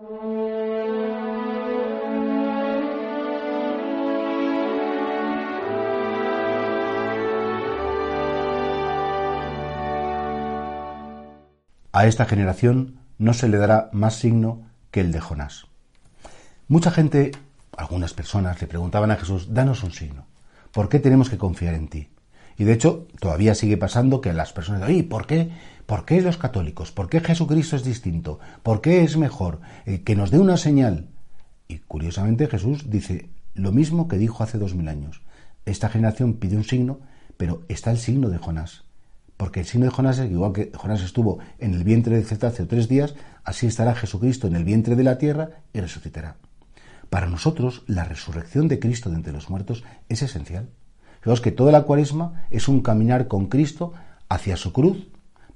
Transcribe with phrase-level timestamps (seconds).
[0.00, 0.06] A
[12.06, 15.66] esta generación no se le dará más signo que el de Jonás.
[16.66, 17.32] Mucha gente,
[17.76, 20.24] algunas personas, le preguntaban a Jesús, danos un signo.
[20.72, 22.08] ¿Por qué tenemos que confiar en ti?
[22.56, 25.50] Y de hecho, todavía sigue pasando que las personas dicen, ¿por qué?
[25.86, 26.92] ¿Por qué los católicos?
[26.92, 28.38] ¿Por qué Jesucristo es distinto?
[28.62, 29.60] ¿Por qué es mejor?
[29.86, 31.08] Eh, que nos dé una señal.
[31.66, 35.22] Y curiosamente Jesús dice lo mismo que dijo hace dos mil años.
[35.64, 37.00] Esta generación pide un signo,
[37.36, 38.84] pero está el signo de Jonás.
[39.36, 42.66] Porque el signo de Jonás es igual que Jonás estuvo en el vientre del cetáceo
[42.66, 46.36] tres días, así estará Jesucristo en el vientre de la tierra y resucitará.
[47.08, 50.68] Para nosotros, la resurrección de Cristo de entre los muertos es esencial.
[51.20, 53.92] Fijaos que toda la cuaresma es un caminar con Cristo
[54.28, 55.08] hacia su cruz,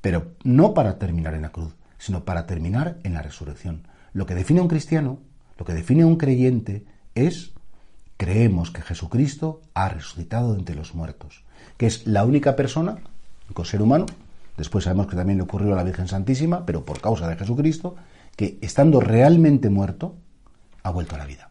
[0.00, 3.82] pero no para terminar en la cruz, sino para terminar en la resurrección.
[4.12, 5.18] Lo que define a un cristiano,
[5.58, 7.52] lo que define a un creyente es
[8.16, 11.44] creemos que Jesucristo ha resucitado entre los muertos,
[11.76, 12.98] que es la única persona
[13.52, 14.06] con ser humano,
[14.56, 17.96] después sabemos que también le ocurrió a la Virgen Santísima, pero por causa de Jesucristo,
[18.36, 20.16] que estando realmente muerto,
[20.82, 21.50] ha vuelto a la vida.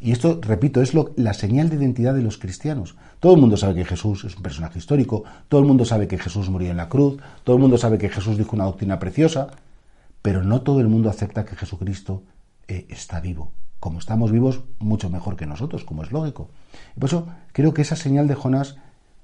[0.00, 2.96] Y esto, repito, es lo, la señal de identidad de los cristianos.
[3.20, 6.18] Todo el mundo sabe que Jesús es un personaje histórico, todo el mundo sabe que
[6.18, 9.48] Jesús murió en la cruz, todo el mundo sabe que Jesús dijo una doctrina preciosa,
[10.22, 12.22] pero no todo el mundo acepta que Jesucristo
[12.68, 13.52] eh, está vivo.
[13.80, 16.50] Como estamos vivos, mucho mejor que nosotros, como es lógico.
[16.96, 18.76] Y por eso creo que esa señal de Jonás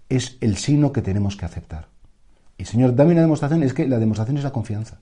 [0.09, 1.89] es el signo que tenemos que aceptar.
[2.57, 4.99] Y Señor, dame una demostración, es que la demostración es la confianza.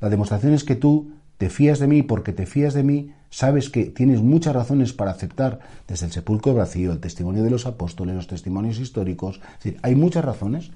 [0.00, 3.70] La demostración es que tú te fías de mí porque te fías de mí, sabes
[3.70, 8.14] que tienes muchas razones para aceptar desde el sepulcro vacío, el testimonio de los apóstoles,
[8.14, 9.40] los testimonios históricos.
[9.58, 10.72] Es decir, hay muchas razones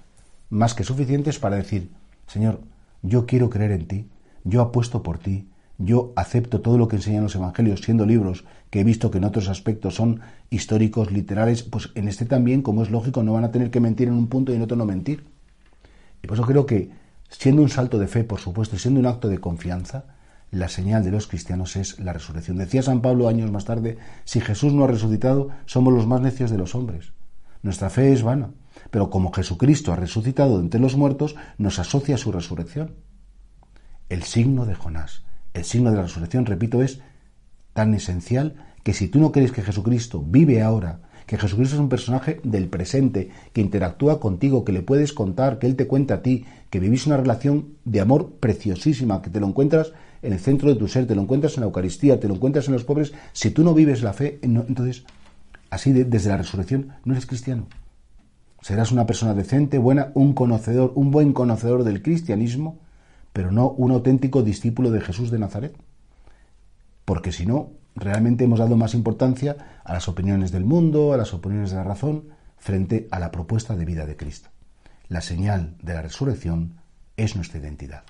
[0.50, 1.90] más que suficientes para decir,
[2.26, 2.60] Señor,
[3.02, 4.08] yo quiero creer en ti,
[4.44, 8.80] yo apuesto por ti, yo acepto todo lo que enseñan los evangelios, siendo libros que
[8.80, 12.90] he visto que en otros aspectos son históricos, literales, pues en este también, como es
[12.90, 15.24] lógico, no van a tener que mentir en un punto y en otro no mentir.
[16.22, 16.90] Y por eso creo que,
[17.28, 20.04] siendo un salto de fe, por supuesto, y siendo un acto de confianza,
[20.54, 22.56] la señal de los cristianos es la resurrección.
[22.56, 26.50] Decía San Pablo años más tarde, si Jesús no ha resucitado, somos los más necios
[26.50, 27.12] de los hombres.
[27.62, 28.50] Nuestra fe es vana,
[28.90, 32.94] pero como Jesucristo ha resucitado entre los muertos, nos asocia a su resurrección.
[34.08, 37.00] El signo de Jonás, el signo de la resurrección, repito, es
[37.72, 41.88] tan esencial que si tú no crees que Jesucristo vive ahora que Jesucristo es un
[41.88, 46.22] personaje del presente, que interactúa contigo, que le puedes contar, que Él te cuenta a
[46.22, 49.92] ti, que vivís una relación de amor preciosísima, que te lo encuentras
[50.24, 52.66] en el centro de tu ser, te lo encuentras en la Eucaristía, te lo encuentras
[52.68, 53.12] en los pobres.
[53.32, 55.04] Si tú no vives la fe, entonces,
[55.70, 57.66] así desde la resurrección, no eres cristiano.
[58.60, 62.78] Serás una persona decente, buena, un conocedor, un buen conocedor del cristianismo,
[63.34, 65.76] pero no un auténtico discípulo de Jesús de Nazaret.
[67.04, 71.34] Porque si no, realmente hemos dado más importancia a las opiniones del mundo, a las
[71.34, 72.24] opiniones de la razón,
[72.56, 74.48] frente a la propuesta de vida de Cristo.
[75.08, 76.80] La señal de la resurrección
[77.16, 78.04] es nuestra identidad.